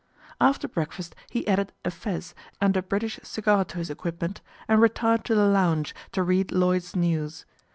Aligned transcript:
"After 0.51 0.67
breakfast 0.67 1.13
he 1.29 1.47
added 1.47 1.73
a 1.85 1.91
fez 1.91 2.33
and 2.59 2.75
a 2.75 2.81
British 2.81 3.19
cigar 3.21 3.63
to 3.65 3.77
his 3.77 3.91
equipment, 3.91 4.41
and 4.67 4.81
retired 4.81 5.23
to 5.25 5.35
the 5.35 5.45
lounge 5.45 5.93
to 6.13 6.23
read 6.23 6.51
Lloyd's 6.51 6.95
News. 6.95 7.45